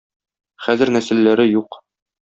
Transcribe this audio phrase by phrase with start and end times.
[0.67, 1.83] Хәзер нәселләре юк.